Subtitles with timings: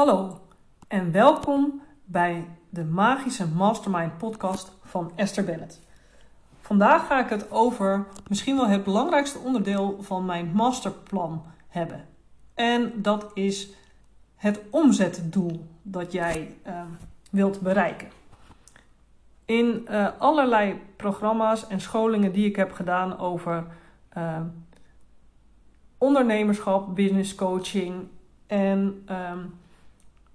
[0.00, 0.40] Hallo
[0.88, 5.80] en welkom bij de Magische Mastermind podcast van Esther Bennett.
[6.60, 12.04] Vandaag ga ik het over misschien wel het belangrijkste onderdeel van mijn masterplan hebben.
[12.54, 13.70] En dat is
[14.36, 16.82] het omzetdoel dat jij uh,
[17.30, 18.08] wilt bereiken.
[19.44, 23.66] In uh, allerlei programma's en scholingen die ik heb gedaan over
[24.16, 24.40] uh,
[25.98, 28.08] ondernemerschap, business coaching
[28.46, 29.58] en um,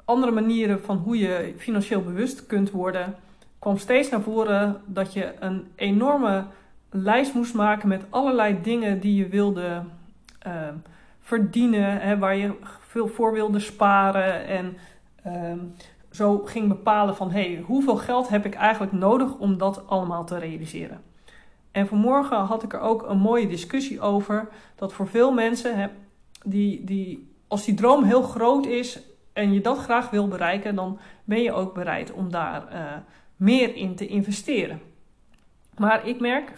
[0.06, 3.16] andere manieren van hoe je financieel bewust kunt worden,
[3.59, 6.46] kwam steeds naar voren dat je een enorme
[6.90, 9.84] lijst moest maken met allerlei dingen die je wilde
[10.48, 10.54] uh,
[11.22, 14.77] verdienen, hè, waar je veel voor wilde sparen en
[15.27, 15.54] uh,
[16.12, 20.38] zo ging bepalen van hey, hoeveel geld heb ik eigenlijk nodig om dat allemaal te
[20.38, 21.02] realiseren.
[21.72, 25.88] En vanmorgen had ik er ook een mooie discussie over dat voor veel mensen, hè,
[26.44, 28.99] die, die, als die droom heel groot is
[29.35, 32.82] en je dat graag wil bereiken, dan ben je ook bereid om daar uh,
[33.35, 34.82] meer in te investeren.
[35.77, 36.54] Maar ik merk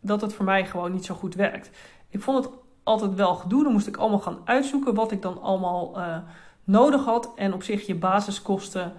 [0.00, 1.70] dat het voor mij gewoon niet zo goed werkt.
[2.08, 3.62] Ik vond het altijd wel gedoe.
[3.62, 6.16] Dan moest ik allemaal gaan uitzoeken wat ik dan allemaal uh,
[6.64, 7.32] nodig had.
[7.36, 8.92] En op zich je basiskosten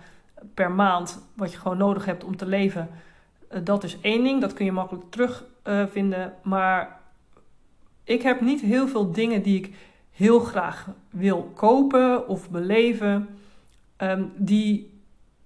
[0.53, 2.89] per maand, wat je gewoon nodig hebt om te leven,
[3.51, 4.41] uh, dat is één ding.
[4.41, 6.33] Dat kun je makkelijk terugvinden.
[6.43, 6.99] Maar
[8.03, 9.75] ik heb niet heel veel dingen die ik
[10.17, 13.27] heel graag wil kopen of beleven,
[13.97, 15.01] um, die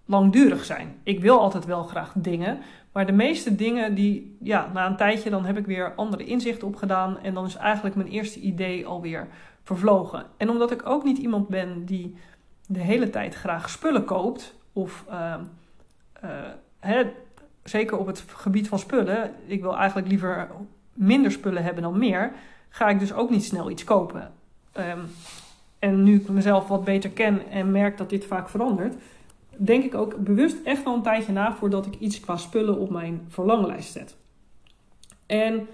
[0.05, 0.95] langdurig zijn.
[1.03, 2.59] Ik wil altijd wel graag dingen,
[2.91, 6.67] maar de meeste dingen die, ja, na een tijdje dan heb ik weer andere inzichten
[6.67, 9.27] opgedaan en dan is eigenlijk mijn eerste idee alweer
[9.63, 10.25] vervlogen.
[10.37, 12.15] En omdat ik ook niet iemand ben die
[12.67, 15.33] de hele tijd graag spullen koopt, of uh,
[16.23, 16.29] uh,
[16.79, 17.11] hè,
[17.63, 20.47] zeker op het gebied van spullen, ik wil eigenlijk liever
[20.93, 22.31] minder spullen hebben dan meer,
[22.69, 24.31] ga ik dus ook niet snel iets kopen.
[24.77, 25.09] Um,
[25.79, 28.95] en nu ik mezelf wat beter ken en merk dat dit vaak verandert,
[29.57, 32.89] denk ik ook bewust echt wel een tijdje na voordat ik iets qua spullen op
[32.89, 34.15] mijn verlanglijst zet.
[35.25, 35.67] En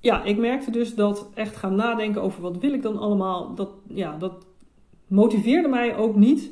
[0.00, 3.70] ja, ik merkte dus dat echt gaan nadenken over wat wil ik dan allemaal, dat,
[3.86, 4.46] ja, dat
[5.06, 6.50] motiveerde mij ook niet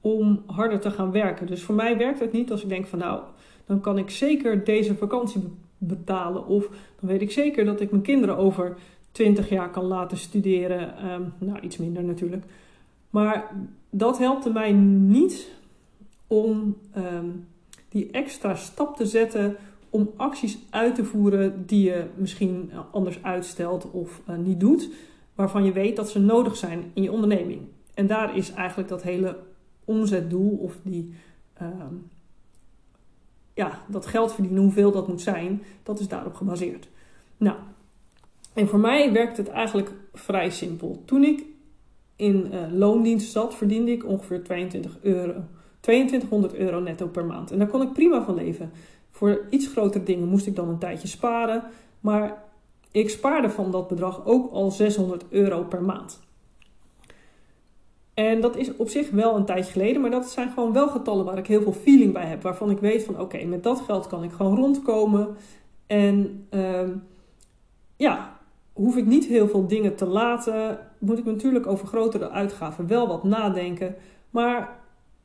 [0.00, 1.46] om harder te gaan werken.
[1.46, 3.20] Dus voor mij werkt het niet als ik denk van nou,
[3.66, 5.42] dan kan ik zeker deze vakantie
[5.78, 6.46] betalen.
[6.46, 6.68] Of
[7.00, 8.76] dan weet ik zeker dat ik mijn kinderen over
[9.18, 11.10] 20 jaar kan laten studeren.
[11.12, 12.44] Um, nou, iets minder natuurlijk.
[13.10, 13.50] Maar
[13.90, 15.50] dat helpte mij niet
[16.26, 17.46] om um,
[17.88, 19.56] die extra stap te zetten
[19.90, 24.90] om acties uit te voeren die je misschien anders uitstelt of uh, niet doet,
[25.34, 27.60] waarvan je weet dat ze nodig zijn in je onderneming.
[27.94, 29.36] En daar is eigenlijk dat hele
[29.84, 31.14] omzetdoel of die,
[31.62, 32.10] um,
[33.54, 36.88] ja, dat geld verdienen, hoeveel dat moet zijn, dat is daarop gebaseerd.
[37.36, 37.56] Nou,
[38.58, 41.02] en voor mij werkt het eigenlijk vrij simpel.
[41.04, 41.44] Toen ik
[42.16, 45.34] in uh, loondienst zat, verdiende ik ongeveer 22 euro.
[45.80, 47.50] 2200 euro netto per maand.
[47.50, 48.70] En daar kon ik prima van leven.
[49.10, 51.62] Voor iets grotere dingen moest ik dan een tijdje sparen.
[52.00, 52.44] Maar
[52.92, 56.20] ik spaarde van dat bedrag ook al 600 euro per maand.
[58.14, 61.24] En dat is op zich wel een tijdje geleden, maar dat zijn gewoon wel getallen
[61.24, 62.42] waar ik heel veel feeling bij heb.
[62.42, 65.36] Waarvan ik weet van oké, met dat geld kan ik gewoon rondkomen.
[65.86, 66.88] En uh,
[67.96, 68.37] ja,
[68.78, 70.78] hoef ik niet heel veel dingen te laten.
[70.98, 73.94] Moet ik natuurlijk over grotere uitgaven wel wat nadenken.
[74.30, 74.78] Maar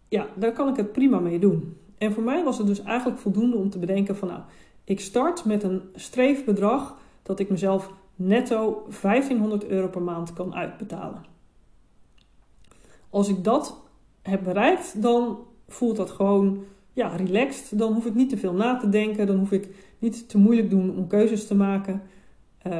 [0.07, 1.77] ja, daar kan ik het prima mee doen.
[1.97, 4.41] En voor mij was het dus eigenlijk voldoende om te bedenken van nou,
[4.83, 11.25] ik start met een streefbedrag dat ik mezelf netto 1500 euro per maand kan uitbetalen.
[13.09, 13.81] Als ik dat
[14.21, 15.37] heb bereikt, dan
[15.67, 16.63] voelt dat gewoon
[16.93, 17.77] ja, relaxed.
[17.79, 19.27] Dan hoef ik niet te veel na te denken.
[19.27, 19.67] Dan hoef ik
[19.99, 22.01] niet te moeilijk doen om keuzes te maken.
[22.67, 22.79] Uh,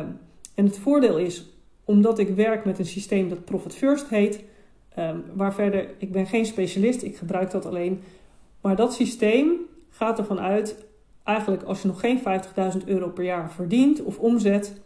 [0.53, 1.45] en het voordeel is,
[1.83, 4.43] omdat ik werk met een systeem dat Profit First heet,
[4.99, 8.01] um, waar verder, ik ben geen specialist, ik gebruik dat alleen.
[8.61, 9.51] Maar dat systeem
[9.89, 10.85] gaat ervan uit,
[11.23, 14.81] eigenlijk als je nog geen 50.000 euro per jaar verdient of omzet,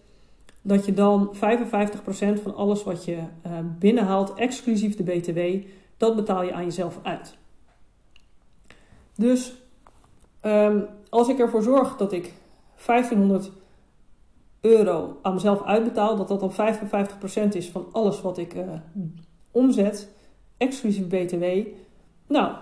[0.61, 1.39] dat je dan 55%
[2.41, 5.67] van alles wat je uh, binnenhaalt, exclusief de BTW,
[5.97, 7.37] dat betaal je aan jezelf uit.
[9.15, 9.53] Dus
[10.41, 12.33] um, als ik ervoor zorg dat ik
[12.85, 13.51] 1500
[14.67, 16.75] euro aan mezelf uitbetaal, dat dat dan
[17.51, 18.63] 55% is van alles wat ik uh,
[19.51, 20.09] omzet,
[20.57, 21.45] exclusief BTW.
[22.27, 22.55] Nou,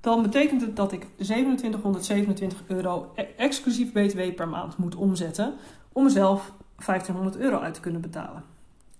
[0.00, 5.54] dan betekent het dat ik 2727 euro e-, exclusief BTW per maand moet omzetten
[5.92, 6.52] om mezelf
[6.86, 8.44] 1500 euro uit te kunnen betalen.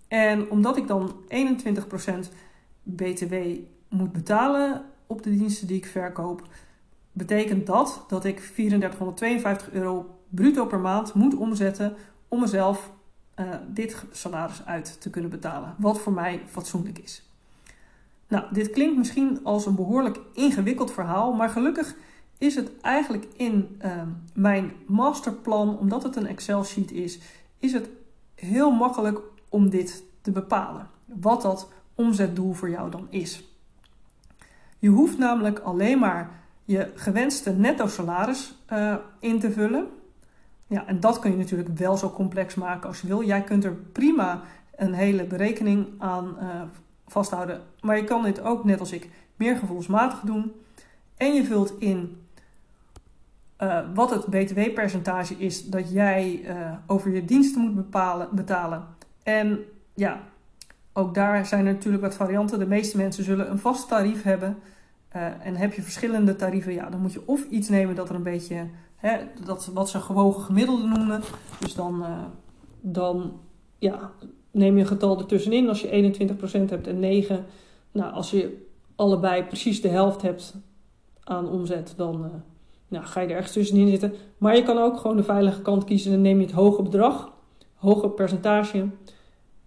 [0.09, 2.33] En omdat ik dan 21%
[2.83, 3.35] BTW
[3.89, 6.43] moet betalen op de diensten die ik verkoop,
[7.13, 11.97] betekent dat dat ik 3452 euro bruto per maand moet omzetten
[12.35, 12.91] om mezelf
[13.41, 15.75] uh, dit salaris uit te kunnen betalen.
[15.79, 17.23] Wat voor mij fatsoenlijk is.
[18.29, 21.95] Nou, dit klinkt misschien als een behoorlijk ingewikkeld verhaal, maar gelukkig
[22.39, 27.19] is het eigenlijk in ehm, mijn masterplan, omdat het een Excel-sheet is,
[27.59, 27.89] is het
[28.35, 30.89] heel makkelijk om dit te bepalen.
[31.05, 33.49] Wat dat omzetdoel voor jou dan is.
[34.79, 36.31] Je hoeft namelijk alleen maar
[36.65, 39.87] je gewenste netto salaris uh, in te vullen.
[40.67, 43.25] Ja, en dat kun je natuurlijk wel zo complex maken als je wil.
[43.25, 44.43] Jij kunt er prima
[44.77, 46.63] een hele berekening aan uh,
[47.07, 47.61] vasthouden.
[47.81, 50.53] Maar je kan dit ook, net als ik, meer gevoelsmatig doen.
[51.17, 52.23] En je vult in
[53.59, 58.85] uh, wat het btw-percentage is dat jij uh, over je diensten moet bepalen, betalen.
[59.23, 59.59] En
[59.95, 60.21] ja,
[60.93, 62.59] ook daar zijn er natuurlijk wat varianten.
[62.59, 64.57] De meeste mensen zullen een vast tarief hebben.
[65.43, 68.23] En heb je verschillende tarieven, ja, dan moet je of iets nemen dat er een
[68.23, 68.69] beetje,
[69.09, 71.23] hè, dat, wat ze gewogen gemiddelde noemen.
[71.61, 72.05] Dus dan,
[72.81, 73.41] dan
[73.79, 74.11] ja,
[74.51, 75.69] neem je een getal ertussenin.
[75.69, 76.17] Als je
[76.67, 77.45] 21% hebt en 9,
[77.93, 78.67] nou, als je
[78.97, 80.55] allebei precies de helft hebt
[81.25, 82.31] aan omzet, dan
[82.89, 84.15] nou, ga je er ergens tussenin zitten.
[84.39, 86.11] Maar je kan ook gewoon de veilige kant kiezen.
[86.11, 87.33] Dan neem je het hoge bedrag,
[87.75, 88.87] hoger percentage.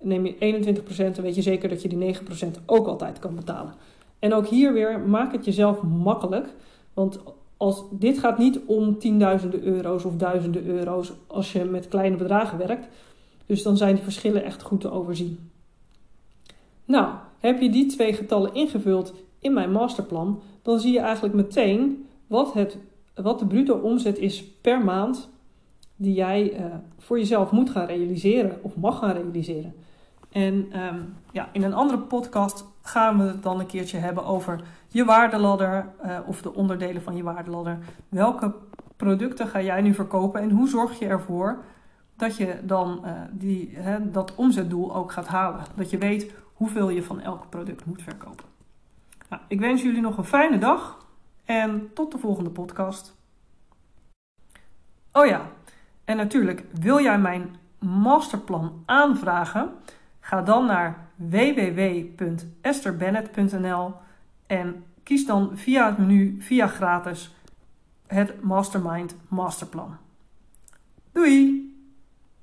[0.02, 2.20] Neem je 21%, dan weet je zeker dat je die 9%
[2.66, 3.74] ook altijd kan betalen.
[4.20, 6.48] En ook hier weer, maak het jezelf makkelijk.
[6.94, 7.20] Want
[7.58, 12.58] als, dit gaat niet om tienduizenden euro's of duizenden euro's als je met kleine bedragen
[12.58, 12.88] werkt.
[13.46, 15.50] Dus dan zijn die verschillen echt goed te overzien.
[16.86, 22.06] Nou, heb je die twee getallen ingevuld in mijn masterplan, dan zie je eigenlijk meteen
[22.28, 22.78] wat het
[23.16, 25.30] wat de bruto omzet is per maand
[25.96, 26.66] die jij uh,
[26.98, 29.74] voor jezelf moet gaan realiseren of mag gaan realiseren.
[30.38, 34.62] En um, ja, in een andere podcast gaan we het dan een keertje hebben over
[34.88, 37.78] je waardeladder uh, of de onderdelen van je waardeladder.
[38.10, 38.54] Welke
[38.96, 41.64] producten ga jij nu verkopen en hoe zorg je ervoor
[42.16, 45.64] dat je dan uh, die, hè, dat omzetdoel ook gaat halen?
[45.76, 48.46] Dat je weet hoeveel je van elk product moet verkopen.
[49.30, 51.06] Nou, ik wens jullie nog een fijne dag.
[51.46, 53.16] En tot de volgende podcast.
[55.12, 55.42] Oh ja,
[56.06, 59.72] en natuurlijk, wil jij mijn masterplan aanvragen?
[60.28, 63.94] Ga dan naar www.esterbennett.nl
[64.48, 67.36] en kies dan via het menu via gratis
[68.08, 69.98] het Mastermind Masterplan.
[71.12, 71.76] Doei!